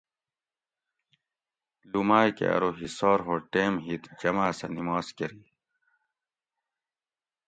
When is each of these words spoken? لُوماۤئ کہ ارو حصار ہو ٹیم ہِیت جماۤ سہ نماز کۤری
لُوماۤئ 1.91 2.29
کہ 2.37 2.45
ارو 2.55 2.69
حصار 2.81 3.19
ہو 3.25 3.35
ٹیم 3.51 3.73
ہِیت 3.85 4.03
جماۤ 4.19 4.51
سہ 4.57 4.67
نماز 4.77 5.07
کۤری 5.17 5.43